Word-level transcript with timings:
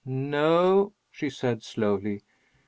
"No," 0.03 0.93
she 1.11 1.29
said, 1.29 1.61
slowly. 1.61 2.23